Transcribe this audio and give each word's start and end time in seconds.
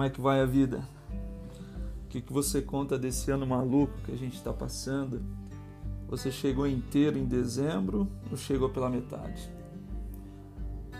Como 0.00 0.08
é 0.08 0.10
que 0.10 0.20
vai 0.22 0.40
a 0.40 0.46
vida? 0.46 0.82
O 2.06 2.08
que, 2.08 2.22
que 2.22 2.32
você 2.32 2.62
conta 2.62 2.98
desse 2.98 3.30
ano 3.30 3.46
maluco 3.46 3.92
que 4.02 4.10
a 4.10 4.16
gente 4.16 4.34
está 4.34 4.50
passando? 4.50 5.20
Você 6.08 6.32
chegou 6.32 6.66
inteiro 6.66 7.18
em 7.18 7.26
dezembro 7.26 8.08
ou 8.30 8.34
chegou 8.34 8.70
pela 8.70 8.88
metade? 8.88 9.52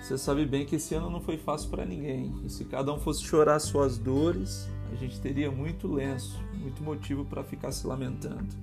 Você 0.02 0.18
sabe 0.18 0.44
bem 0.44 0.66
que 0.66 0.76
esse 0.76 0.94
ano 0.94 1.08
não 1.08 1.22
foi 1.22 1.38
fácil 1.38 1.70
para 1.70 1.86
ninguém. 1.86 2.30
E 2.44 2.50
se 2.50 2.66
cada 2.66 2.92
um 2.92 2.98
fosse 2.98 3.22
chorar 3.22 3.58
suas 3.58 3.96
dores, 3.96 4.68
a 4.92 4.96
gente 4.96 5.18
teria 5.18 5.50
muito 5.50 5.90
lenço, 5.90 6.38
muito 6.52 6.82
motivo 6.82 7.24
para 7.24 7.42
ficar 7.42 7.72
se 7.72 7.86
lamentando. 7.86 8.54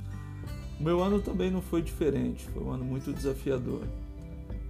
O 0.79 0.83
meu 0.83 1.01
ano 1.01 1.19
também 1.19 1.49
não 1.49 1.63
foi 1.63 1.81
diferente, 1.81 2.45
foi 2.49 2.61
um 2.61 2.69
ano 2.69 2.85
muito 2.85 3.11
desafiador. 3.11 3.81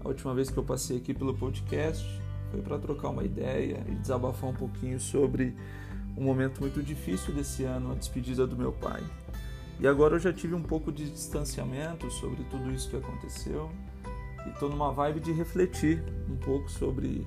A 0.02 0.08
última 0.08 0.34
vez 0.34 0.50
que 0.50 0.56
eu 0.56 0.64
passei 0.64 0.96
aqui 0.96 1.14
pelo 1.14 1.34
podcast 1.34 2.08
foi 2.52 2.62
para 2.62 2.78
trocar 2.78 3.10
uma 3.10 3.24
ideia 3.24 3.84
e 3.88 3.96
desabafar 3.96 4.50
um 4.50 4.54
pouquinho 4.54 5.00
sobre 5.00 5.56
um 6.18 6.24
momento 6.24 6.60
muito 6.62 6.82
difícil 6.82 7.34
desse 7.34 7.64
ano, 7.64 7.92
a 7.92 7.96
despedida 7.96 8.48
do 8.48 8.56
meu 8.56 8.72
pai. 8.72 9.04
E 9.80 9.88
agora 9.88 10.16
eu 10.16 10.20
já 10.20 10.34
tive 10.34 10.56
um 10.56 10.64
pouco 10.64 10.92
de 10.92 11.10
distanciamento 11.10 12.10
sobre 12.10 12.44
tudo 12.46 12.72
isso 12.72 12.90
que 12.90 12.96
aconteceu 12.96 13.70
e 14.46 14.50
estou 14.50 14.70
numa 14.70 14.92
vibe 14.92 15.20
de 15.20 15.32
refletir 15.32 16.04
um 16.28 16.36
pouco 16.36 16.70
sobre 16.70 17.26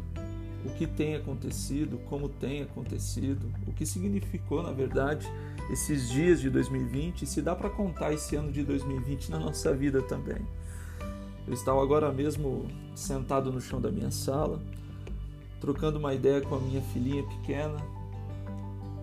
o 0.64 0.70
que 0.70 0.86
tem 0.86 1.14
acontecido, 1.14 1.98
como 2.08 2.28
tem 2.28 2.62
acontecido, 2.62 3.50
o 3.66 3.72
que 3.72 3.86
significou, 3.86 4.62
na 4.62 4.72
verdade, 4.72 5.26
esses 5.70 6.08
dias 6.10 6.40
de 6.40 6.50
2020 6.50 7.22
e 7.22 7.26
se 7.26 7.40
dá 7.40 7.54
para 7.54 7.70
contar 7.70 8.12
esse 8.12 8.36
ano 8.36 8.50
de 8.50 8.62
2020 8.62 9.30
na 9.30 9.38
nossa 9.38 9.72
vida 9.72 10.02
também. 10.02 10.44
Eu 11.46 11.54
estava 11.54 11.82
agora 11.82 12.12
mesmo 12.12 12.66
sentado 12.94 13.52
no 13.52 13.60
chão 13.60 13.80
da 13.80 13.90
minha 13.90 14.10
sala, 14.10 14.60
trocando 15.60 15.98
uma 15.98 16.14
ideia 16.14 16.40
com 16.40 16.54
a 16.54 16.58
minha 16.58 16.80
filhinha 16.80 17.22
pequena, 17.22 17.76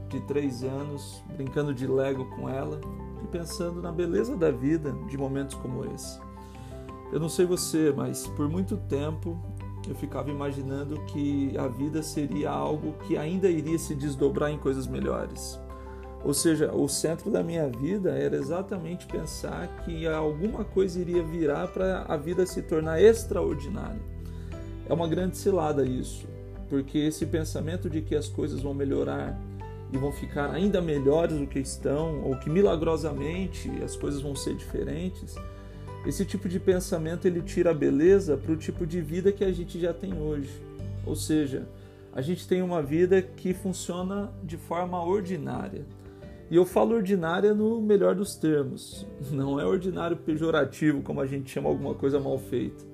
de 0.10 0.20
três 0.22 0.64
anos, 0.64 1.22
brincando 1.36 1.74
de 1.74 1.86
Lego 1.86 2.26
com 2.36 2.50
ela 2.50 2.80
e 3.24 3.28
pensando 3.28 3.82
na 3.82 3.92
beleza 3.92 4.36
da 4.36 4.50
vida 4.50 4.92
de 5.08 5.18
momentos 5.18 5.56
como 5.56 5.86
esse. 5.94 6.20
Eu 7.12 7.20
não 7.20 7.30
sei 7.30 7.46
você, 7.46 7.94
mas 7.96 8.28
por 8.28 8.50
muito 8.50 8.78
tempo 8.78 9.38
eu 9.88 9.96
ficava 9.96 10.30
imaginando 10.30 11.00
que 11.06 11.58
a 11.58 11.68
vida 11.68 12.04
seria 12.04 12.50
algo 12.50 12.94
que 13.06 13.18
ainda 13.18 13.50
iria 13.50 13.78
se 13.78 13.96
desdobrar 13.96 14.52
em 14.52 14.58
coisas 14.58 14.88
melhores. 14.88 15.60
Ou 16.24 16.34
seja, 16.34 16.74
o 16.74 16.90
centro 16.90 17.30
da 17.32 17.44
minha 17.44 17.70
vida 17.70 18.12
era 18.12 18.36
exatamente 18.36 19.06
pensar 19.06 19.68
que 19.86 20.06
alguma 20.08 20.66
coisa 20.66 21.00
iria 21.00 21.24
virar 21.24 21.68
para 21.68 22.04
a 22.08 22.18
vida 22.18 22.46
se 22.46 22.62
tornar 22.62 23.02
extraordinária. 23.02 24.02
É 24.90 24.94
uma 24.94 25.08
grande 25.08 25.38
cilada 25.38 25.86
isso, 25.86 26.28
porque 26.70 26.98
esse 26.98 27.26
pensamento 27.26 27.90
de 27.90 28.02
que 28.02 28.16
as 28.16 28.28
coisas 28.28 28.62
vão 28.62 28.74
melhorar 28.74 29.40
e 29.92 29.98
vão 29.98 30.12
ficar 30.12 30.52
ainda 30.52 30.82
melhores 30.82 31.38
do 31.38 31.48
que 31.48 31.60
estão, 31.60 32.24
ou 32.24 32.38
que 32.38 32.50
milagrosamente 32.50 33.70
as 33.84 33.96
coisas 33.96 34.22
vão 34.22 34.36
ser 34.36 34.56
diferentes, 34.56 35.36
esse 36.06 36.26
tipo 36.26 36.48
de 36.48 36.60
pensamento 36.60 37.26
ele 37.26 37.42
tira 37.42 37.72
a 37.72 37.74
beleza 37.74 38.38
para 38.38 38.52
o 38.52 38.58
tipo 38.58 38.86
de 38.86 39.02
vida 39.02 39.32
que 39.32 39.44
a 39.44 39.52
gente 39.52 39.80
já 39.80 39.94
tem 39.94 40.14
hoje. 40.20 40.50
Ou 41.06 41.16
seja, 41.16 41.68
a 42.14 42.22
gente 42.22 42.48
tem 42.48 42.62
uma 42.62 42.82
vida 42.82 43.22
que 43.22 43.54
funciona 43.54 44.32
de 44.44 44.58
forma 44.58 45.04
ordinária. 45.04 45.86
E 46.50 46.56
eu 46.56 46.66
falo 46.66 46.96
ordinária 46.96 47.54
no 47.54 47.82
melhor 47.82 48.16
dos 48.16 48.36
termos. 48.36 49.06
Não 49.32 49.60
é 49.60 49.66
ordinário 49.66 50.16
pejorativo, 50.16 51.02
como 51.02 51.20
a 51.20 51.28
gente 51.28 51.50
chama 51.50 51.68
alguma 51.70 51.94
coisa 51.94 52.20
mal 52.20 52.40
feita. 52.40 52.86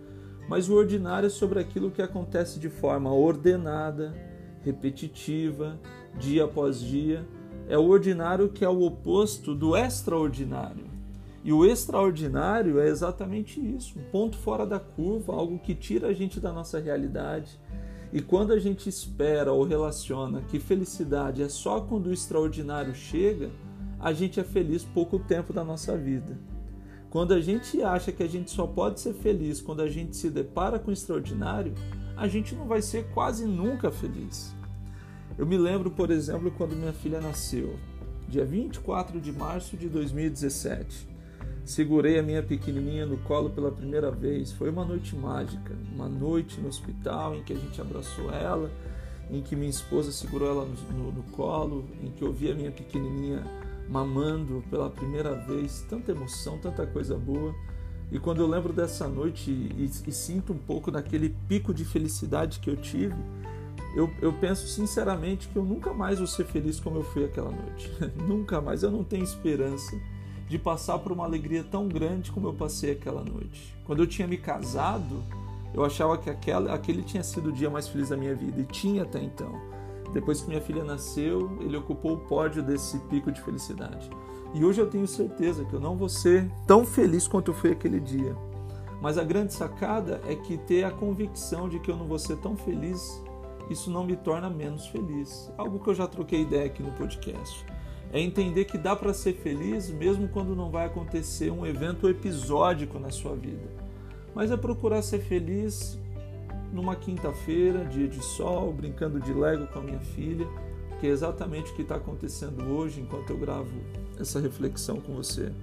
Mas 0.47 0.69
o 0.69 0.75
ordinário 0.75 1.27
é 1.27 1.29
sobre 1.29 1.59
aquilo 1.59 1.91
que 1.91 2.01
acontece 2.01 2.59
de 2.59 2.69
forma 2.69 3.11
ordenada, 3.13 4.13
repetitiva, 4.61 5.79
dia 6.17 6.45
após 6.45 6.79
dia. 6.79 7.25
É 7.67 7.77
o 7.77 7.87
ordinário 7.87 8.49
que 8.49 8.65
é 8.65 8.69
o 8.69 8.81
oposto 8.81 9.55
do 9.55 9.75
extraordinário. 9.75 10.85
E 11.43 11.51
o 11.51 11.65
extraordinário 11.65 12.79
é 12.79 12.87
exatamente 12.87 13.59
isso, 13.59 13.99
um 13.99 14.03
ponto 14.03 14.37
fora 14.37 14.65
da 14.65 14.79
curva, 14.79 15.33
algo 15.33 15.59
que 15.59 15.75
tira 15.75 16.07
a 16.07 16.13
gente 16.13 16.39
da 16.39 16.53
nossa 16.53 16.79
realidade. 16.79 17.59
E 18.13 18.21
quando 18.21 18.53
a 18.53 18.59
gente 18.59 18.87
espera 18.87 19.51
ou 19.51 19.63
relaciona 19.63 20.41
que 20.41 20.59
felicidade 20.59 21.41
é 21.41 21.49
só 21.49 21.81
quando 21.81 22.07
o 22.07 22.13
extraordinário 22.13 22.95
chega, 22.95 23.49
a 23.99 24.13
gente 24.13 24.39
é 24.39 24.43
feliz 24.43 24.83
pouco 24.83 25.19
tempo 25.19 25.51
da 25.51 25.63
nossa 25.63 25.97
vida. 25.97 26.37
Quando 27.13 27.35
a 27.35 27.39
gente 27.39 27.79
acha 27.83 28.11
que 28.11 28.23
a 28.23 28.27
gente 28.27 28.49
só 28.49 28.65
pode 28.65 28.99
ser 28.99 29.13
feliz 29.13 29.61
quando 29.61 29.83
a 29.83 29.87
gente 29.87 30.17
se 30.17 30.31
depara 30.31 30.79
com 30.79 30.89
o 30.89 30.93
extraordinário, 30.93 31.71
a 32.17 32.27
gente 32.27 32.55
não 32.55 32.65
vai 32.65 32.81
ser 32.81 33.05
quase 33.13 33.45
nunca 33.45 33.91
feliz. 33.91 34.51
Eu 35.37 35.45
me 35.45 35.55
lembro, 35.55 35.91
por 35.91 36.09
exemplo, 36.09 36.49
quando 36.49 36.75
minha 36.75 36.91
filha 36.91 37.21
nasceu, 37.21 37.77
dia 38.27 38.43
24 38.43 39.21
de 39.21 39.31
março 39.31 39.77
de 39.77 39.87
2017. 39.89 41.07
Segurei 41.63 42.17
a 42.17 42.23
minha 42.23 42.41
pequenininha 42.41 43.05
no 43.05 43.19
colo 43.19 43.51
pela 43.51 43.71
primeira 43.71 44.09
vez. 44.09 44.51
Foi 44.51 44.71
uma 44.71 44.83
noite 44.83 45.15
mágica, 45.15 45.77
uma 45.93 46.09
noite 46.09 46.59
no 46.59 46.67
hospital 46.67 47.35
em 47.35 47.43
que 47.43 47.53
a 47.53 47.57
gente 47.57 47.79
abraçou 47.79 48.31
ela, 48.31 48.71
em 49.29 49.39
que 49.39 49.55
minha 49.55 49.69
esposa 49.69 50.11
segurou 50.11 50.49
ela 50.49 50.65
no, 50.65 50.97
no, 50.97 51.11
no 51.11 51.23
colo, 51.25 51.85
em 52.01 52.09
que 52.09 52.23
eu 52.23 52.33
vi 52.33 52.51
a 52.51 52.55
minha 52.55 52.71
pequenininha 52.71 53.43
mamando 53.93 54.63
pela 54.71 54.89
primeira 54.89 55.35
vez. 55.35 55.85
Tanta 55.87 56.11
emoção, 56.11 56.57
tanta 56.57 56.85
coisa 56.87 57.15
boa. 57.15 57.53
E 58.11 58.19
quando 58.19 58.41
eu 58.41 58.47
lembro 58.47 58.73
dessa 58.73 59.07
noite 59.07 59.51
e, 59.51 59.89
e, 60.07 60.11
sinto 60.11 60.51
um 60.51 60.57
pouco 60.57 60.89
daquele 60.89 61.29
pico 61.47 61.73
de 61.73 61.85
felicidade 61.85 62.59
que 62.59 62.69
eu 62.69 62.75
tive, 62.75 63.15
eu, 63.95 64.09
eu, 64.19 64.33
penso 64.33 64.67
sinceramente 64.67 65.47
que 65.47 65.55
eu 65.55 65.63
nunca 65.63 65.93
mais 65.93 66.17
vou 66.17 66.27
ser 66.27 66.45
feliz 66.45 66.79
como 66.79 66.97
eu 66.97 67.03
fui 67.03 67.23
aquela 67.23 67.51
noite. 67.51 67.91
nunca 68.27 68.59
mais. 68.59 68.81
Eu 68.81 68.89
não 68.89 69.03
tenho 69.03 69.23
esperança 69.23 69.95
de 70.49 70.57
passar 70.57 70.97
por 70.97 71.11
uma 71.11 71.23
alegria 71.23 71.63
tão 71.63 71.87
grande 71.87 72.31
como 72.31 72.47
eu 72.47 72.53
passei 72.53 72.91
aquela 72.91 73.23
noite. 73.23 73.75
Quando 73.85 74.01
eu 74.01 74.07
tinha 74.07 74.27
me 74.27 74.37
casado, 74.37 75.23
eu 75.73 75.85
achava 75.85 76.17
que 76.17 76.29
aquela, 76.29 76.73
aquele 76.73 77.03
tinha 77.03 77.23
sido 77.23 77.49
o 77.49 77.51
dia 77.51 77.69
mais 77.69 77.87
feliz 77.87 78.09
da 78.09 78.17
minha 78.17 78.35
vida 78.35 78.59
e 78.59 78.65
tinha 78.65 79.03
até 79.03 79.21
então. 79.21 79.59
Depois 80.13 80.41
que 80.41 80.47
minha 80.47 80.61
filha 80.61 80.83
nasceu, 80.83 81.57
ele 81.59 81.75
ocupou 81.75 82.13
o 82.13 82.19
pódio 82.19 82.61
desse 82.61 82.99
pico 83.09 83.31
de 83.31 83.41
felicidade. 83.41 84.09
E 84.53 84.63
hoje 84.63 84.79
eu 84.79 84.87
tenho 84.87 85.07
certeza 85.07 85.65
que 85.65 85.73
eu 85.73 85.79
não 85.79 85.97
vou 85.97 86.07
ser 86.07 86.47
tão 86.67 86.85
feliz 86.85 87.27
quanto 87.27 87.49
eu 87.49 87.55
fui 87.55 87.71
aquele 87.71 87.99
dia. 87.99 88.35
Mas 89.01 89.17
a 89.17 89.23
grande 89.23 89.53
sacada 89.53 90.21
é 90.27 90.35
que 90.35 90.57
ter 90.57 90.83
a 90.83 90.91
convicção 90.91 91.67
de 91.67 91.79
que 91.79 91.89
eu 91.89 91.97
não 91.97 92.07
vou 92.07 92.19
ser 92.19 92.37
tão 92.37 92.55
feliz, 92.55 93.21
isso 93.69 93.89
não 93.89 94.05
me 94.05 94.15
torna 94.15 94.49
menos 94.49 94.85
feliz. 94.87 95.51
Algo 95.57 95.79
que 95.79 95.89
eu 95.89 95.95
já 95.95 96.07
troquei 96.07 96.41
ideia 96.41 96.65
aqui 96.65 96.83
no 96.83 96.91
podcast. 96.91 97.65
É 98.11 98.19
entender 98.21 98.65
que 98.65 98.77
dá 98.77 98.95
para 98.95 99.11
ser 99.11 99.33
feliz 99.33 99.89
mesmo 99.89 100.27
quando 100.27 100.55
não 100.55 100.69
vai 100.69 100.85
acontecer 100.85 101.51
um 101.51 101.65
evento 101.65 102.07
episódico 102.07 102.99
na 102.99 103.09
sua 103.09 103.35
vida. 103.35 103.67
Mas 104.35 104.51
é 104.51 104.57
procurar 104.57 105.01
ser 105.01 105.19
feliz 105.19 105.97
numa 106.73 106.95
quinta-feira, 106.95 107.85
dia 107.85 108.07
de 108.07 108.19
sol, 108.25 108.73
brincando 108.73 109.19
de 109.19 109.31
Lego 109.31 109.67
com 109.67 109.77
a 109.77 109.81
minha 109.83 109.99
filha, 109.99 110.47
que 110.99 111.05
é 111.05 111.09
exatamente 111.11 111.71
o 111.71 111.75
que 111.75 111.83
está 111.83 111.95
acontecendo 111.95 112.63
hoje 112.63 112.99
enquanto 112.99 113.29
eu 113.29 113.37
gravo 113.37 113.71
essa 114.19 114.39
reflexão 114.39 114.99
com 114.99 115.13
você. 115.13 115.53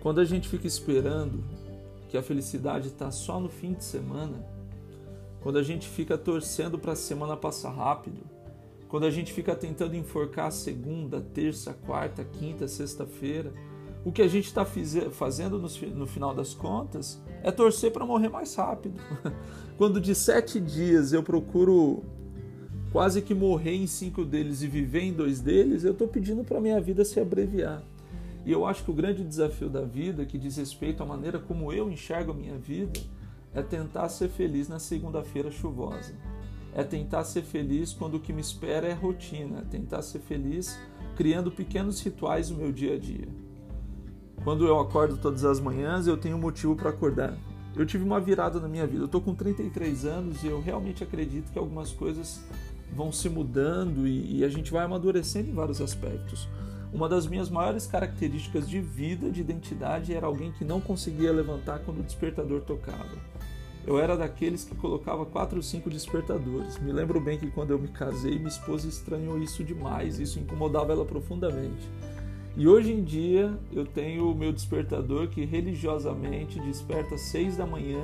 Quando 0.00 0.20
a 0.20 0.24
gente 0.24 0.48
fica 0.48 0.66
esperando 0.66 1.44
que 2.08 2.16
a 2.16 2.22
felicidade 2.22 2.88
está 2.88 3.12
só 3.12 3.38
no 3.38 3.48
fim 3.48 3.72
de 3.72 3.84
semana, 3.84 4.44
quando 5.40 5.58
a 5.58 5.62
gente 5.62 5.88
fica 5.88 6.18
torcendo 6.18 6.76
para 6.76 6.92
a 6.92 6.96
semana 6.96 7.36
passar 7.36 7.70
rápido, 7.70 8.20
quando 8.88 9.04
a 9.04 9.10
gente 9.10 9.32
fica 9.32 9.54
tentando 9.54 9.94
enforcar 9.94 10.46
a 10.46 10.50
segunda, 10.50 11.20
terça, 11.20 11.72
quarta, 11.86 12.24
quinta, 12.24 12.66
sexta-feira, 12.66 13.52
o 14.04 14.10
que 14.10 14.22
a 14.22 14.28
gente 14.28 14.46
está 14.46 14.64
fazendo 14.64 15.58
no, 15.58 16.06
final 16.06 16.34
das 16.34 16.54
contas 16.54 17.20
é 17.42 17.50
torcer 17.50 17.92
para 17.92 18.06
morrer 18.06 18.28
mais 18.28 18.54
rápido. 18.54 19.00
Quando 19.76 20.00
de 20.00 20.14
sete 20.14 20.58
dias 20.58 21.12
eu 21.12 21.22
procuro 21.22 22.02
quase 22.92 23.22
que 23.22 23.34
morrer 23.34 23.74
em 23.74 23.86
cinco 23.86 24.24
deles 24.24 24.62
e 24.62 24.66
viver 24.66 25.02
em 25.02 25.12
dois 25.12 25.40
deles, 25.40 25.84
eu 25.84 25.92
estou 25.92 26.08
pedindo 26.08 26.42
para 26.42 26.60
minha 26.60 26.80
vida 26.80 27.04
se 27.04 27.20
abreviar. 27.20 27.82
E 28.44 28.50
eu 28.50 28.64
acho 28.66 28.84
que 28.84 28.90
o 28.90 28.94
grande 28.94 29.22
desafio 29.22 29.68
da 29.68 29.82
vida, 29.82 30.24
que 30.24 30.38
diz 30.38 30.56
respeito 30.56 31.02
à 31.02 31.06
maneira 31.06 31.38
como 31.38 31.72
eu 31.72 31.90
enxergo 31.90 32.32
a 32.32 32.34
minha 32.34 32.56
vida, 32.56 32.98
é 33.54 33.62
tentar 33.62 34.08
ser 34.08 34.28
feliz 34.28 34.68
na 34.68 34.78
segunda-feira 34.78 35.50
chuvosa 35.50 36.14
é 36.74 36.84
tentar 36.84 37.24
ser 37.24 37.42
feliz 37.42 37.92
quando 37.92 38.16
o 38.16 38.20
que 38.20 38.32
me 38.32 38.40
espera 38.40 38.86
é 38.86 38.92
rotina, 38.92 39.60
é 39.60 39.62
tentar 39.62 40.02
ser 40.02 40.20
feliz 40.20 40.78
criando 41.16 41.50
pequenos 41.50 42.00
rituais 42.00 42.50
no 42.50 42.56
meu 42.56 42.72
dia 42.72 42.94
a 42.94 42.98
dia. 42.98 43.28
Quando 44.42 44.66
eu 44.66 44.80
acordo 44.80 45.18
todas 45.18 45.44
as 45.44 45.60
manhãs, 45.60 46.06
eu 46.06 46.16
tenho 46.16 46.38
motivo 46.38 46.74
para 46.74 46.90
acordar. 46.90 47.36
Eu 47.76 47.84
tive 47.84 48.02
uma 48.02 48.18
virada 48.18 48.58
na 48.58 48.68
minha 48.68 48.86
vida. 48.86 49.02
Eu 49.02 49.06
estou 49.06 49.20
com 49.20 49.34
33 49.34 50.06
anos 50.06 50.42
e 50.42 50.46
eu 50.46 50.60
realmente 50.60 51.04
acredito 51.04 51.52
que 51.52 51.58
algumas 51.58 51.92
coisas 51.92 52.42
vão 52.90 53.12
se 53.12 53.28
mudando 53.28 54.06
e, 54.06 54.38
e 54.38 54.44
a 54.44 54.48
gente 54.48 54.72
vai 54.72 54.84
amadurecendo 54.84 55.50
em 55.50 55.54
vários 55.54 55.80
aspectos. 55.80 56.48
Uma 56.92 57.08
das 57.08 57.26
minhas 57.26 57.48
maiores 57.48 57.86
características 57.86 58.68
de 58.68 58.80
vida, 58.80 59.30
de 59.30 59.42
identidade, 59.42 60.12
era 60.12 60.26
alguém 60.26 60.50
que 60.52 60.64
não 60.64 60.80
conseguia 60.80 61.30
levantar 61.32 61.80
quando 61.80 62.00
o 62.00 62.02
despertador 62.02 62.62
tocava. 62.62 63.16
eu 63.86 63.98
era 63.98 64.16
daqueles 64.16 64.64
que 64.64 64.74
colocava 64.74 65.24
quatro 65.24 65.58
ou 65.58 65.62
cinco 65.62 65.88
despertadores. 65.88 66.78
Me 66.80 66.92
lembro 66.92 67.20
bem 67.20 67.38
que 67.38 67.50
quando 67.50 67.70
eu 67.70 67.78
me 67.78 67.88
casei, 67.88 68.36
minha 68.36 68.48
esposa 68.48 68.88
estranhou 68.88 69.38
isso 69.38 69.62
demais, 69.62 70.18
isso 70.18 70.40
incomodava 70.40 70.92
ela 70.92 71.04
profundamente. 71.04 71.88
E 72.56 72.66
hoje 72.66 72.92
em 72.92 73.02
dia 73.02 73.56
eu 73.72 73.86
tenho 73.86 74.30
o 74.30 74.34
meu 74.34 74.52
despertador 74.52 75.28
que 75.28 75.44
religiosamente 75.44 76.58
desperta 76.60 77.14
às 77.14 77.22
seis 77.22 77.56
da 77.56 77.64
manhã 77.64 78.02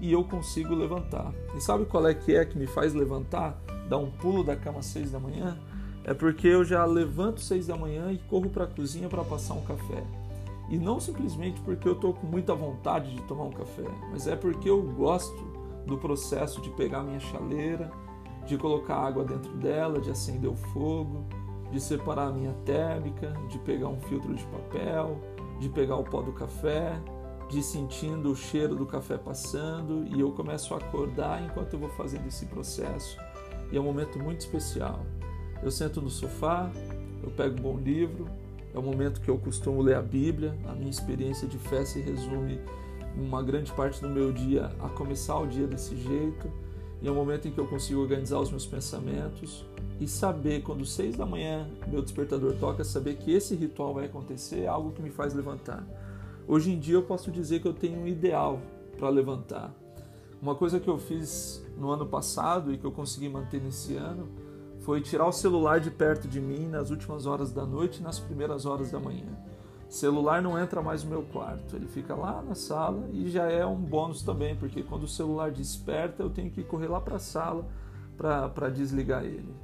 e 0.00 0.12
eu 0.12 0.24
consigo 0.24 0.74
levantar. 0.74 1.32
E 1.54 1.60
sabe 1.60 1.84
qual 1.84 2.06
é 2.06 2.14
que 2.14 2.34
é 2.34 2.44
que 2.44 2.58
me 2.58 2.66
faz 2.66 2.94
levantar? 2.94 3.58
Dar 3.88 3.98
um 3.98 4.10
pulo 4.10 4.42
da 4.42 4.56
cama 4.56 4.78
às 4.78 4.86
seis 4.86 5.10
da 5.10 5.20
manhã? 5.20 5.58
É 6.02 6.12
porque 6.12 6.48
eu 6.48 6.64
já 6.64 6.84
levanto 6.84 7.40
seis 7.40 7.66
da 7.66 7.76
manhã 7.76 8.10
e 8.10 8.18
corro 8.18 8.50
para 8.50 8.64
a 8.64 8.66
cozinha 8.66 9.08
para 9.08 9.22
passar 9.22 9.54
um 9.54 9.64
café. 9.64 10.02
E 10.70 10.78
não 10.78 10.98
simplesmente 10.98 11.60
porque 11.60 11.86
eu 11.86 11.92
estou 11.92 12.14
com 12.14 12.26
muita 12.26 12.54
vontade 12.54 13.14
de 13.14 13.22
tomar 13.22 13.44
um 13.44 13.52
café, 13.52 13.84
mas 14.10 14.26
é 14.26 14.34
porque 14.34 14.68
eu 14.68 14.82
gosto 14.82 15.44
do 15.86 15.98
processo 15.98 16.60
de 16.62 16.70
pegar 16.70 17.02
minha 17.02 17.20
chaleira, 17.20 17.90
de 18.46 18.56
colocar 18.56 18.96
água 18.96 19.24
dentro 19.24 19.52
dela, 19.54 20.00
de 20.00 20.10
acender 20.10 20.50
o 20.50 20.56
fogo, 20.56 21.24
de 21.74 21.80
separar 21.80 22.28
a 22.28 22.32
minha 22.32 22.52
térmica, 22.64 23.34
de 23.48 23.58
pegar 23.58 23.88
um 23.88 24.00
filtro 24.02 24.32
de 24.32 24.44
papel, 24.44 25.20
de 25.58 25.68
pegar 25.68 25.96
o 25.96 26.04
pó 26.04 26.22
do 26.22 26.32
café, 26.32 26.96
de 27.50 27.60
sentindo 27.64 28.30
o 28.30 28.36
cheiro 28.36 28.76
do 28.76 28.86
café 28.86 29.18
passando 29.18 30.06
e 30.06 30.20
eu 30.20 30.30
começo 30.30 30.72
a 30.72 30.76
acordar 30.76 31.42
enquanto 31.42 31.72
eu 31.72 31.80
vou 31.80 31.88
fazendo 31.90 32.28
esse 32.28 32.46
processo. 32.46 33.18
E 33.72 33.76
é 33.76 33.80
um 33.80 33.82
momento 33.82 34.20
muito 34.20 34.40
especial. 34.42 35.04
Eu 35.64 35.70
sento 35.72 36.00
no 36.00 36.08
sofá, 36.08 36.70
eu 37.20 37.30
pego 37.32 37.58
um 37.58 37.62
bom 37.62 37.76
livro, 37.76 38.28
é 38.72 38.78
o 38.78 38.82
momento 38.82 39.20
que 39.20 39.28
eu 39.28 39.36
costumo 39.36 39.82
ler 39.82 39.96
a 39.96 40.02
Bíblia. 40.02 40.56
A 40.68 40.74
minha 40.74 40.90
experiência 40.90 41.48
de 41.48 41.58
fé 41.58 41.84
se 41.84 42.00
resume 42.00 42.60
uma 43.16 43.42
grande 43.42 43.72
parte 43.72 44.00
do 44.00 44.08
meu 44.08 44.30
dia 44.30 44.70
a 44.80 44.88
começar 44.90 45.40
o 45.40 45.46
dia 45.48 45.66
desse 45.66 45.96
jeito. 45.96 46.48
E 47.04 47.06
é 47.06 47.10
o 47.10 47.14
momento 47.14 47.46
em 47.46 47.50
que 47.50 47.60
eu 47.60 47.66
consigo 47.66 48.00
organizar 48.00 48.40
os 48.40 48.48
meus 48.48 48.64
pensamentos 48.64 49.62
e 50.00 50.08
saber 50.08 50.62
quando 50.62 50.86
seis 50.86 51.14
da 51.14 51.26
manhã 51.26 51.68
meu 51.86 52.00
despertador 52.00 52.54
toca, 52.54 52.82
saber 52.82 53.16
que 53.16 53.30
esse 53.30 53.54
ritual 53.54 53.92
vai 53.92 54.06
acontecer 54.06 54.60
é 54.60 54.66
algo 54.66 54.90
que 54.90 55.02
me 55.02 55.10
faz 55.10 55.34
levantar. 55.34 55.86
Hoje 56.48 56.72
em 56.72 56.78
dia 56.78 56.94
eu 56.94 57.02
posso 57.02 57.30
dizer 57.30 57.60
que 57.60 57.68
eu 57.68 57.74
tenho 57.74 57.98
um 58.00 58.06
ideal 58.06 58.58
para 58.96 59.10
levantar. 59.10 59.70
Uma 60.40 60.54
coisa 60.54 60.80
que 60.80 60.88
eu 60.88 60.96
fiz 60.96 61.62
no 61.76 61.90
ano 61.90 62.06
passado 62.06 62.72
e 62.72 62.78
que 62.78 62.86
eu 62.86 62.92
consegui 62.92 63.28
manter 63.28 63.60
nesse 63.60 63.96
ano 63.96 64.26
foi 64.80 65.02
tirar 65.02 65.26
o 65.26 65.32
celular 65.32 65.80
de 65.80 65.90
perto 65.90 66.26
de 66.26 66.40
mim 66.40 66.66
nas 66.68 66.88
últimas 66.88 67.26
horas 67.26 67.52
da 67.52 67.66
noite 67.66 67.98
e 67.98 68.02
nas 68.02 68.18
primeiras 68.18 68.64
horas 68.64 68.90
da 68.90 68.98
manhã. 68.98 69.28
Celular 69.94 70.42
não 70.42 70.58
entra 70.58 70.82
mais 70.82 71.04
no 71.04 71.10
meu 71.10 71.22
quarto, 71.22 71.76
ele 71.76 71.86
fica 71.86 72.16
lá 72.16 72.42
na 72.42 72.56
sala 72.56 73.08
e 73.12 73.30
já 73.30 73.44
é 73.44 73.64
um 73.64 73.76
bônus 73.76 74.22
também, 74.22 74.56
porque 74.56 74.82
quando 74.82 75.04
o 75.04 75.08
celular 75.08 75.52
desperta 75.52 76.20
eu 76.20 76.30
tenho 76.30 76.50
que 76.50 76.64
correr 76.64 76.88
lá 76.88 77.00
para 77.00 77.14
a 77.14 77.20
sala 77.20 77.64
para 78.16 78.68
desligar 78.70 79.24
ele. 79.24 79.54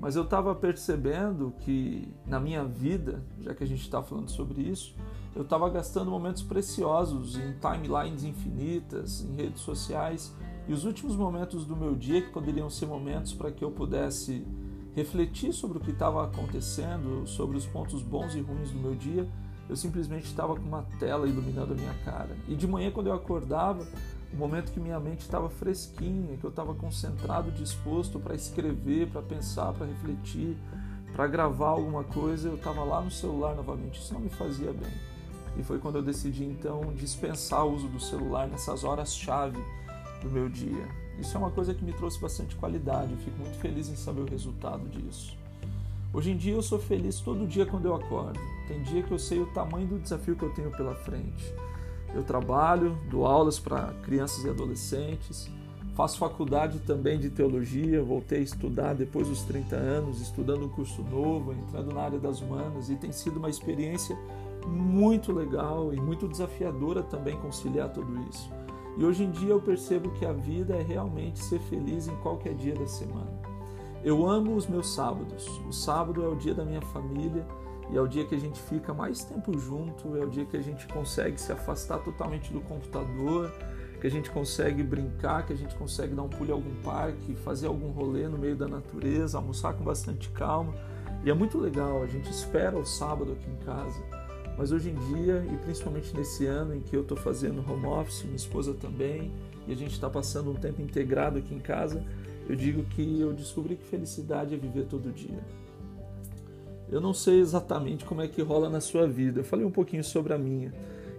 Mas 0.00 0.16
eu 0.16 0.24
estava 0.24 0.52
percebendo 0.56 1.54
que 1.60 2.12
na 2.26 2.40
minha 2.40 2.64
vida, 2.64 3.22
já 3.40 3.54
que 3.54 3.62
a 3.62 3.66
gente 3.66 3.82
está 3.82 4.02
falando 4.02 4.28
sobre 4.28 4.60
isso, 4.60 4.92
eu 5.36 5.42
estava 5.42 5.70
gastando 5.70 6.10
momentos 6.10 6.42
preciosos 6.42 7.38
em 7.38 7.54
timelines 7.54 8.24
infinitas, 8.24 9.22
em 9.22 9.36
redes 9.36 9.60
sociais, 9.60 10.34
e 10.66 10.72
os 10.72 10.84
últimos 10.84 11.14
momentos 11.14 11.64
do 11.64 11.76
meu 11.76 11.94
dia, 11.94 12.22
que 12.22 12.32
poderiam 12.32 12.68
ser 12.68 12.86
momentos 12.86 13.32
para 13.32 13.52
que 13.52 13.64
eu 13.64 13.70
pudesse 13.70 14.44
refletir 14.96 15.52
sobre 15.52 15.78
o 15.78 15.80
que 15.80 15.92
estava 15.92 16.24
acontecendo, 16.24 17.24
sobre 17.24 17.56
os 17.56 17.66
pontos 17.66 18.02
bons 18.02 18.34
e 18.34 18.40
ruins 18.40 18.72
do 18.72 18.80
meu 18.80 18.96
dia, 18.96 19.28
eu 19.68 19.76
simplesmente 19.76 20.26
estava 20.26 20.54
com 20.54 20.62
uma 20.62 20.82
tela 20.98 21.28
iluminando 21.28 21.72
a 21.72 21.76
minha 21.76 21.94
cara. 22.04 22.36
E 22.48 22.54
de 22.54 22.66
manhã, 22.66 22.90
quando 22.90 23.08
eu 23.08 23.14
acordava, 23.14 23.86
o 24.32 24.36
momento 24.36 24.72
que 24.72 24.80
minha 24.80 24.98
mente 25.00 25.20
estava 25.20 25.48
fresquinha, 25.48 26.36
que 26.36 26.44
eu 26.44 26.50
estava 26.50 26.74
concentrado, 26.74 27.50
disposto 27.50 28.18
para 28.20 28.34
escrever, 28.34 29.08
para 29.08 29.22
pensar, 29.22 29.72
para 29.72 29.86
refletir, 29.86 30.56
para 31.12 31.26
gravar 31.26 31.68
alguma 31.68 32.04
coisa, 32.04 32.48
eu 32.48 32.56
estava 32.56 32.84
lá 32.84 33.00
no 33.00 33.10
celular 33.10 33.54
novamente. 33.54 34.00
Isso 34.00 34.12
não 34.12 34.20
me 34.20 34.28
fazia 34.28 34.72
bem. 34.72 34.92
E 35.58 35.62
foi 35.62 35.78
quando 35.78 35.96
eu 35.96 36.02
decidi 36.02 36.44
então 36.44 36.92
dispensar 36.94 37.66
o 37.66 37.74
uso 37.74 37.88
do 37.88 37.98
celular 37.98 38.46
nessas 38.46 38.84
horas-chave 38.84 39.58
do 40.22 40.28
meu 40.28 40.48
dia. 40.48 40.86
Isso 41.18 41.34
é 41.34 41.40
uma 41.40 41.50
coisa 41.50 41.72
que 41.72 41.82
me 41.82 41.92
trouxe 41.94 42.20
bastante 42.20 42.54
qualidade, 42.56 43.12
eu 43.12 43.18
fico 43.18 43.38
muito 43.38 43.58
feliz 43.58 43.88
em 43.88 43.96
saber 43.96 44.20
o 44.20 44.26
resultado 44.26 44.86
disso. 44.88 45.36
Hoje 46.16 46.30
em 46.30 46.36
dia 46.38 46.54
eu 46.54 46.62
sou 46.62 46.78
feliz 46.78 47.20
todo 47.20 47.46
dia 47.46 47.66
quando 47.66 47.84
eu 47.84 47.94
acordo. 47.94 48.40
Tem 48.66 48.80
dia 48.80 49.02
que 49.02 49.12
eu 49.12 49.18
sei 49.18 49.38
o 49.38 49.44
tamanho 49.48 49.86
do 49.86 49.98
desafio 49.98 50.34
que 50.34 50.44
eu 50.44 50.48
tenho 50.48 50.70
pela 50.70 50.94
frente. 50.94 51.54
Eu 52.14 52.24
trabalho, 52.24 52.96
dou 53.10 53.26
aulas 53.26 53.58
para 53.58 53.92
crianças 54.02 54.42
e 54.42 54.48
adolescentes, 54.48 55.50
faço 55.94 56.16
faculdade 56.16 56.78
também 56.78 57.20
de 57.20 57.28
teologia, 57.28 58.02
voltei 58.02 58.38
a 58.38 58.42
estudar 58.42 58.94
depois 58.94 59.28
dos 59.28 59.42
30 59.42 59.76
anos, 59.76 60.22
estudando 60.22 60.64
um 60.64 60.70
curso 60.70 61.02
novo, 61.02 61.52
entrando 61.52 61.92
na 61.92 62.00
área 62.00 62.18
das 62.18 62.40
humanas 62.40 62.88
e 62.88 62.96
tem 62.96 63.12
sido 63.12 63.36
uma 63.36 63.50
experiência 63.50 64.16
muito 64.66 65.32
legal 65.32 65.92
e 65.92 66.00
muito 66.00 66.26
desafiadora 66.26 67.02
também 67.02 67.36
conciliar 67.36 67.92
tudo 67.92 68.18
isso. 68.30 68.50
E 68.96 69.04
hoje 69.04 69.22
em 69.22 69.30
dia 69.30 69.50
eu 69.50 69.60
percebo 69.60 70.10
que 70.12 70.24
a 70.24 70.32
vida 70.32 70.76
é 70.76 70.82
realmente 70.82 71.40
ser 71.40 71.58
feliz 71.60 72.08
em 72.08 72.16
qualquer 72.22 72.54
dia 72.54 72.74
da 72.74 72.86
semana. 72.86 73.45
Eu 74.06 74.24
amo 74.24 74.54
os 74.54 74.68
meus 74.68 74.94
sábados. 74.94 75.48
O 75.68 75.72
sábado 75.72 76.24
é 76.24 76.28
o 76.28 76.36
dia 76.36 76.54
da 76.54 76.64
minha 76.64 76.80
família 76.80 77.44
e 77.90 77.96
é 77.96 78.00
o 78.00 78.06
dia 78.06 78.24
que 78.24 78.36
a 78.36 78.38
gente 78.38 78.56
fica 78.60 78.94
mais 78.94 79.24
tempo 79.24 79.58
junto, 79.58 80.16
é 80.16 80.24
o 80.24 80.30
dia 80.30 80.44
que 80.44 80.56
a 80.56 80.62
gente 80.62 80.86
consegue 80.86 81.40
se 81.40 81.50
afastar 81.50 81.98
totalmente 81.98 82.52
do 82.52 82.60
computador, 82.60 83.52
que 84.00 84.06
a 84.06 84.10
gente 84.10 84.30
consegue 84.30 84.80
brincar, 84.84 85.44
que 85.44 85.52
a 85.52 85.56
gente 85.56 85.74
consegue 85.74 86.14
dar 86.14 86.22
um 86.22 86.28
pulo 86.28 86.50
em 86.50 86.52
algum 86.52 86.74
parque, 86.84 87.34
fazer 87.34 87.66
algum 87.66 87.90
rolê 87.90 88.28
no 88.28 88.38
meio 88.38 88.54
da 88.54 88.68
natureza, 88.68 89.38
almoçar 89.38 89.74
com 89.74 89.82
bastante 89.82 90.28
calma. 90.28 90.72
E 91.24 91.28
é 91.28 91.34
muito 91.34 91.58
legal, 91.58 92.00
a 92.00 92.06
gente 92.06 92.30
espera 92.30 92.78
o 92.78 92.86
sábado 92.86 93.32
aqui 93.32 93.50
em 93.50 93.64
casa 93.64 94.00
mas 94.56 94.72
hoje 94.72 94.88
em 94.88 94.94
dia, 95.12 95.44
e 95.52 95.56
principalmente 95.58 96.16
nesse 96.16 96.46
ano 96.46 96.74
em 96.74 96.80
que 96.80 96.96
eu 96.96 97.02
estou 97.02 97.16
fazendo 97.16 97.62
home 97.70 97.86
office, 97.86 98.22
minha 98.22 98.36
esposa 98.36 98.72
também, 98.72 99.30
e 99.66 99.72
a 99.72 99.76
gente 99.76 99.92
está 99.92 100.08
passando 100.08 100.50
um 100.50 100.54
tempo 100.54 100.80
integrado 100.80 101.38
aqui 101.38 101.54
em 101.54 101.58
casa, 101.58 102.02
eu 102.48 102.56
digo 102.56 102.84
que 102.84 103.20
eu 103.20 103.32
descobri 103.32 103.76
que 103.76 103.84
felicidade 103.84 104.54
é 104.54 104.56
viver 104.56 104.86
todo 104.86 105.12
dia. 105.12 105.44
Eu 106.88 107.00
não 107.00 107.12
sei 107.12 107.40
exatamente 107.40 108.04
como 108.04 108.22
é 108.22 108.28
que 108.28 108.40
rola 108.42 108.68
na 108.68 108.80
sua 108.80 109.06
vida, 109.06 109.40
eu 109.40 109.44
falei 109.44 109.66
um 109.66 109.70
pouquinho 109.70 110.04
sobre 110.04 110.32
a 110.32 110.38
minha. 110.38 110.72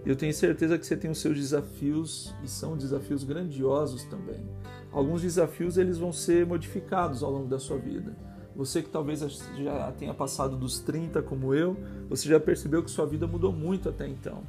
Eu 0.06 0.16
tenho 0.16 0.32
certeza 0.32 0.78
que 0.78 0.86
você 0.86 0.96
tem 0.96 1.10
os 1.10 1.18
seus 1.18 1.36
desafios 1.36 2.34
e 2.42 2.48
são 2.48 2.76
desafios 2.76 3.24
grandiosos 3.24 4.04
também. 4.04 4.40
Alguns 4.90 5.20
desafios 5.20 5.76
eles 5.76 5.98
vão 5.98 6.12
ser 6.12 6.46
modificados 6.46 7.22
ao 7.22 7.30
longo 7.30 7.48
da 7.48 7.58
sua 7.58 7.76
vida. 7.76 8.16
Você 8.56 8.82
que 8.82 8.88
talvez 8.88 9.20
já 9.56 9.92
tenha 9.92 10.14
passado 10.14 10.56
dos 10.56 10.80
30 10.80 11.22
como 11.22 11.54
eu, 11.54 11.76
você 12.08 12.28
já 12.28 12.40
percebeu 12.40 12.82
que 12.82 12.90
sua 12.90 13.06
vida 13.06 13.26
mudou 13.26 13.52
muito 13.52 13.88
até 13.88 14.08
então. 14.08 14.42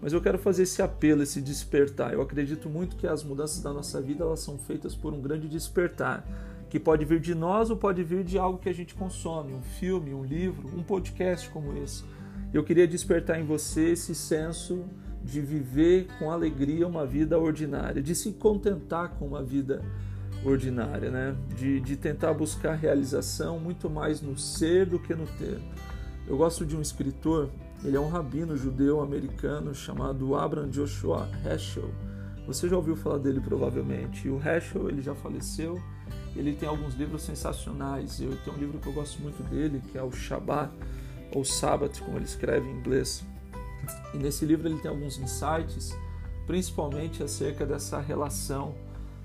Mas 0.00 0.12
eu 0.12 0.20
quero 0.20 0.38
fazer 0.38 0.62
esse 0.62 0.80
apelo, 0.80 1.22
esse 1.22 1.40
despertar. 1.40 2.12
Eu 2.12 2.22
acredito 2.22 2.68
muito 2.68 2.96
que 2.96 3.06
as 3.06 3.24
mudanças 3.24 3.60
da 3.60 3.72
nossa 3.72 4.00
vida 4.00 4.24
elas 4.24 4.40
são 4.40 4.56
feitas 4.58 4.94
por 4.94 5.12
um 5.12 5.20
grande 5.20 5.48
despertar, 5.48 6.24
que 6.70 6.78
pode 6.78 7.04
vir 7.04 7.20
de 7.20 7.34
nós 7.34 7.70
ou 7.70 7.76
pode 7.76 8.02
vir 8.04 8.22
de 8.22 8.38
algo 8.38 8.58
que 8.58 8.68
a 8.68 8.74
gente 8.74 8.94
consome, 8.94 9.52
um 9.52 9.62
filme, 9.62 10.14
um 10.14 10.24
livro, 10.24 10.68
um 10.76 10.82
podcast 10.82 11.48
como 11.50 11.76
esse. 11.78 12.04
Eu 12.52 12.62
queria 12.62 12.86
despertar 12.86 13.40
em 13.40 13.44
você 13.44 13.90
esse 13.90 14.14
senso 14.14 14.84
de 15.24 15.40
viver 15.40 16.06
com 16.18 16.30
alegria 16.30 16.86
uma 16.86 17.04
vida 17.04 17.38
ordinária, 17.38 18.00
de 18.00 18.14
se 18.14 18.32
contentar 18.32 19.10
com 19.18 19.26
uma 19.26 19.42
vida 19.42 19.82
ordinária 20.44 21.10
né? 21.10 21.36
De, 21.56 21.80
de 21.80 21.96
tentar 21.96 22.32
buscar 22.32 22.74
realização 22.74 23.58
muito 23.58 23.90
mais 23.90 24.20
no 24.20 24.38
ser 24.38 24.86
do 24.86 24.98
que 24.98 25.14
no 25.14 25.26
ter. 25.26 25.58
Eu 26.26 26.36
gosto 26.36 26.64
de 26.64 26.76
um 26.76 26.80
escritor, 26.80 27.50
ele 27.84 27.96
é 27.96 28.00
um 28.00 28.08
rabino 28.08 28.56
judeu 28.56 29.00
americano 29.00 29.74
chamado 29.74 30.34
Abraham 30.34 30.68
Joshua 30.68 31.28
Heschel. 31.46 31.90
Você 32.46 32.68
já 32.68 32.76
ouviu 32.76 32.96
falar 32.96 33.18
dele 33.18 33.40
provavelmente. 33.40 34.28
O 34.28 34.40
Heschel, 34.42 34.88
ele 34.88 35.00
já 35.00 35.14
faleceu. 35.14 35.80
Ele 36.34 36.54
tem 36.54 36.68
alguns 36.68 36.94
livros 36.94 37.22
sensacionais. 37.22 38.20
Eu 38.20 38.36
tenho 38.44 38.56
um 38.56 38.58
livro 38.58 38.78
que 38.78 38.86
eu 38.86 38.92
gosto 38.92 39.20
muito 39.22 39.42
dele, 39.48 39.82
que 39.92 39.98
é 39.98 40.02
o 40.02 40.10
Shabbat, 40.10 40.72
ou 41.34 41.44
Sabbath, 41.44 42.00
como 42.00 42.16
ele 42.16 42.24
escreve 42.24 42.68
em 42.68 42.78
inglês. 42.78 43.24
E 44.12 44.16
nesse 44.16 44.44
livro 44.44 44.66
ele 44.66 44.78
tem 44.80 44.90
alguns 44.90 45.18
insights, 45.18 45.96
principalmente 46.46 47.22
acerca 47.22 47.64
dessa 47.64 48.00
relação 48.00 48.74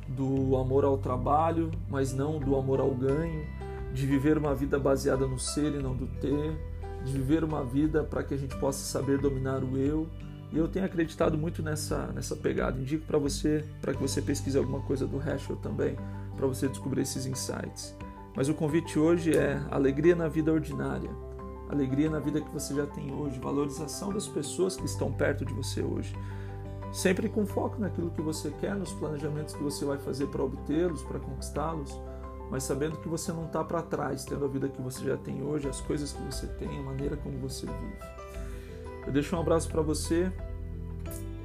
do 0.08 0.56
amor 0.58 0.84
ao 0.84 0.98
trabalho, 0.98 1.72
mas 1.90 2.14
não 2.14 2.40
do 2.40 2.56
amor 2.56 2.80
ao 2.80 2.92
ganho, 2.92 3.46
de 3.94 4.06
viver 4.06 4.38
uma 4.38 4.54
vida 4.54 4.78
baseada 4.78 5.26
no 5.26 5.40
ser 5.40 5.74
e 5.74 5.82
não 5.82 5.96
do 5.96 6.08
ter, 6.20 6.58
de 7.04 7.12
viver 7.12 7.44
uma 7.44 7.64
vida 7.64 8.04
para 8.04 8.24
que 8.24 8.34
a 8.34 8.38
gente 8.38 8.58
possa 8.58 8.84
saber 8.86 9.18
dominar 9.18 9.64
o 9.64 9.78
eu. 9.78 10.08
E 10.52 10.58
eu 10.58 10.68
tenho 10.68 10.86
acreditado 10.86 11.38
muito 11.38 11.64
nessa, 11.64 12.08
nessa 12.08 12.36
pegada. 12.36 12.80
Indico 12.80 13.06
para 13.06 13.18
você, 13.18 13.66
para 13.82 13.94
que 13.94 14.02
você 14.02 14.22
pesquise 14.22 14.58
alguma 14.58 14.82
coisa 14.82 15.08
do 15.08 15.18
Heschel 15.18 15.56
também, 15.58 15.98
para 16.38 16.46
você 16.46 16.68
descobrir 16.68 17.02
esses 17.02 17.26
insights. 17.26 17.96
Mas 18.36 18.50
o 18.50 18.54
convite 18.54 18.98
hoje 18.98 19.36
é 19.36 19.62
alegria 19.70 20.16
na 20.16 20.28
vida 20.28 20.52
ordinária, 20.52 21.10
alegria 21.70 22.10
na 22.10 22.20
vida 22.20 22.42
que 22.42 22.52
você 22.52 22.74
já 22.74 22.86
tem 22.86 23.12
hoje, 23.14 23.40
valorização 23.40 24.12
das 24.12 24.28
pessoas 24.28 24.76
que 24.76 24.86
estão 24.86 25.12
perto 25.12 25.46
de 25.46 25.54
você 25.54 25.82
hoje. 25.82 26.16
sempre 26.94 27.28
com 27.28 27.44
foco 27.46 27.80
naquilo 27.80 28.12
que 28.12 28.22
você 28.22 28.52
quer, 28.62 28.76
nos 28.76 28.94
planejamentos 28.94 29.56
que 29.56 29.64
você 29.64 29.84
vai 29.84 29.98
fazer 29.98 30.28
para 30.28 30.44
obtê-los, 30.44 31.02
para 31.02 31.20
conquistá-los, 31.20 32.00
mas 32.50 32.64
sabendo 32.64 32.98
que 32.98 33.08
você 33.08 33.32
não 33.32 33.46
está 33.46 33.64
para 33.64 33.82
trás, 33.82 34.26
tendo 34.26 34.46
a 34.46 34.48
vida 34.48 34.68
que 34.68 34.82
você 34.82 35.04
já 35.04 35.18
tem 35.18 35.44
hoje, 35.44 35.68
as 35.68 35.82
coisas 35.82 36.12
que 36.12 36.22
você 36.22 36.48
tem, 36.48 36.80
a 36.80 36.82
maneira 36.82 37.18
como 37.18 37.38
você 37.38 37.66
vive. 37.66 38.14
Eu 39.06 39.12
deixo 39.12 39.36
um 39.36 39.40
abraço 39.40 39.70
para 39.70 39.82
você 39.82 40.32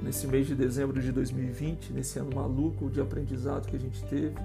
nesse 0.01 0.27
mês 0.27 0.47
de 0.47 0.55
dezembro 0.55 1.01
de 1.01 1.11
2020, 1.11 1.91
nesse 1.91 2.19
ano 2.19 2.33
maluco 2.33 2.89
de 2.89 3.01
aprendizado 3.01 3.67
que 3.67 3.75
a 3.75 3.79
gente 3.79 4.03
teve, 4.05 4.35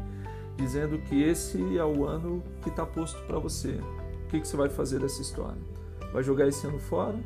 dizendo 0.56 0.98
que 0.98 1.22
esse 1.22 1.78
é 1.78 1.84
o 1.84 2.04
ano 2.04 2.42
que 2.62 2.68
está 2.68 2.84
posto 2.84 3.20
para 3.26 3.38
você. 3.38 3.78
O 4.24 4.28
que, 4.28 4.40
que 4.40 4.48
você 4.48 4.56
vai 4.56 4.68
fazer 4.68 5.00
dessa 5.00 5.22
história? 5.22 5.60
Vai 6.12 6.22
jogar 6.22 6.48
esse 6.48 6.66
ano 6.66 6.78
fora 6.78 7.18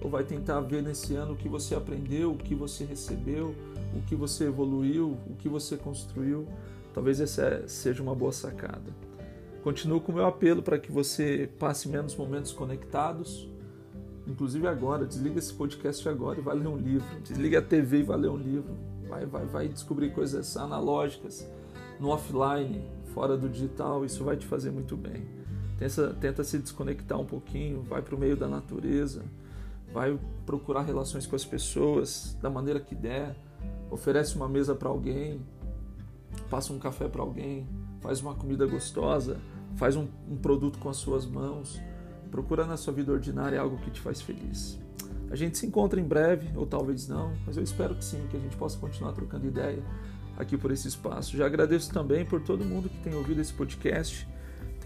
ou 0.00 0.10
vai 0.10 0.24
tentar 0.24 0.60
ver 0.60 0.82
nesse 0.82 1.14
ano 1.14 1.32
o 1.32 1.36
que 1.36 1.48
você 1.48 1.74
aprendeu, 1.74 2.32
o 2.32 2.36
que 2.36 2.54
você 2.54 2.84
recebeu, 2.84 3.54
o 3.94 4.02
que 4.02 4.14
você 4.14 4.44
evoluiu, 4.44 5.16
o 5.28 5.34
que 5.36 5.48
você 5.48 5.76
construiu? 5.76 6.46
Talvez 6.96 7.20
essa 7.20 7.68
seja 7.68 8.02
uma 8.02 8.14
boa 8.14 8.32
sacada. 8.32 8.90
Continuo 9.62 10.00
com 10.00 10.12
o 10.12 10.14
meu 10.14 10.24
apelo 10.24 10.62
para 10.62 10.78
que 10.78 10.90
você 10.90 11.46
passe 11.58 11.90
menos 11.90 12.16
momentos 12.16 12.52
conectados, 12.52 13.46
inclusive 14.26 14.66
agora. 14.66 15.04
Desliga 15.04 15.38
esse 15.38 15.52
podcast 15.52 16.08
agora 16.08 16.38
e 16.38 16.42
vai 16.42 16.56
ler 16.56 16.68
um 16.68 16.76
livro. 16.78 17.20
Desliga 17.20 17.58
a 17.58 17.62
TV 17.62 17.98
e 17.98 18.02
vai 18.02 18.16
ler 18.16 18.30
um 18.30 18.38
livro. 18.38 18.74
Vai, 19.06 19.26
vai, 19.26 19.44
vai 19.44 19.68
descobrir 19.68 20.14
coisas 20.14 20.56
analógicas 20.56 21.46
no 22.00 22.08
offline, 22.08 22.82
fora 23.12 23.36
do 23.36 23.46
digital. 23.46 24.02
Isso 24.02 24.24
vai 24.24 24.38
te 24.38 24.46
fazer 24.46 24.70
muito 24.70 24.96
bem. 24.96 25.28
Tenta, 25.78 26.14
tenta 26.18 26.44
se 26.44 26.58
desconectar 26.58 27.20
um 27.20 27.26
pouquinho, 27.26 27.82
vai 27.82 28.00
para 28.00 28.14
o 28.14 28.18
meio 28.18 28.38
da 28.38 28.48
natureza 28.48 29.22
vai 29.92 30.18
procurar 30.44 30.82
relações 30.82 31.26
com 31.26 31.34
as 31.34 31.44
pessoas 31.44 32.36
da 32.42 32.50
maneira 32.50 32.78
que 32.78 32.94
der, 32.94 33.34
oferece 33.90 34.36
uma 34.36 34.46
mesa 34.46 34.74
para 34.74 34.90
alguém, 34.90 35.40
passa 36.42 36.72
um 36.72 36.78
café 36.78 37.08
para 37.08 37.22
alguém, 37.22 37.66
faz 38.00 38.20
uma 38.20 38.34
comida 38.34 38.66
gostosa, 38.66 39.38
faz 39.76 39.96
um, 39.96 40.06
um, 40.28 40.36
produto 40.36 40.78
com 40.78 40.88
as 40.88 40.96
suas 40.96 41.26
mãos, 41.26 41.80
procura 42.30 42.64
na 42.64 42.76
sua 42.76 42.92
vida 42.92 43.12
ordinária 43.12 43.60
algo 43.60 43.78
que 43.78 43.90
te 43.90 44.00
faz 44.00 44.20
feliz. 44.20 44.78
A 45.30 45.36
gente 45.36 45.58
se 45.58 45.66
encontra 45.66 46.00
em 46.00 46.04
breve, 46.04 46.56
ou 46.56 46.66
talvez 46.66 47.08
não, 47.08 47.32
mas 47.44 47.56
eu 47.56 47.62
espero 47.62 47.94
que 47.94 48.04
sim, 48.04 48.26
que 48.30 48.36
a 48.36 48.40
gente 48.40 48.56
possa 48.56 48.78
continuar 48.78 49.12
trocando 49.12 49.46
ideia 49.46 49.82
aqui 50.36 50.56
por 50.56 50.70
esse 50.70 50.86
espaço. 50.86 51.36
Já 51.36 51.46
agradeço 51.46 51.92
também 51.92 52.24
por 52.24 52.40
todo 52.40 52.64
mundo 52.64 52.88
que 52.88 52.98
tem 52.98 53.14
ouvido 53.14 53.40
esse 53.40 53.52
podcast 53.52 54.28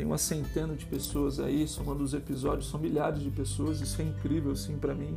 tem 0.01 0.07
uma 0.07 0.17
centena 0.17 0.75
de 0.75 0.87
pessoas 0.87 1.39
aí, 1.39 1.69
somando 1.69 2.03
os 2.03 2.15
episódios, 2.15 2.71
são 2.71 2.81
milhares 2.81 3.21
de 3.21 3.29
pessoas, 3.29 3.83
isso 3.83 4.01
é 4.01 4.05
incrível 4.07 4.57
sim 4.57 4.79
para 4.79 4.95
mim. 4.95 5.15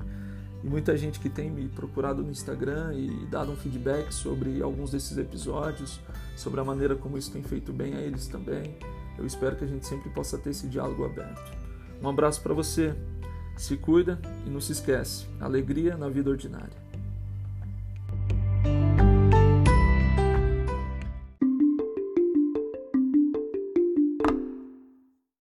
E 0.63 0.67
muita 0.67 0.95
gente 0.95 1.19
que 1.19 1.29
tem 1.29 1.51
me 1.51 1.67
procurado 1.67 2.23
no 2.23 2.31
Instagram 2.31 2.93
e 2.93 3.25
dado 3.25 3.51
um 3.51 3.55
feedback 3.55 4.13
sobre 4.13 4.61
alguns 4.61 4.91
desses 4.91 5.17
episódios, 5.17 5.99
sobre 6.37 6.61
a 6.61 6.63
maneira 6.63 6.95
como 6.95 7.17
isso 7.17 7.31
tem 7.31 7.43
feito 7.43 7.73
bem 7.73 7.95
a 7.95 8.01
eles 8.01 8.27
também. 8.27 8.77
Eu 9.17 9.25
espero 9.25 9.55
que 9.55 9.65
a 9.65 9.67
gente 9.67 9.85
sempre 9.85 10.09
possa 10.09 10.37
ter 10.37 10.51
esse 10.51 10.67
diálogo 10.67 11.03
aberto. 11.03 11.51
Um 12.01 12.07
abraço 12.07 12.41
para 12.41 12.53
você, 12.53 12.95
se 13.57 13.75
cuida 13.77 14.19
e 14.45 14.49
não 14.49 14.61
se 14.61 14.71
esquece, 14.71 15.27
alegria 15.39 15.97
na 15.97 16.09
vida 16.09 16.29
ordinária. 16.29 16.82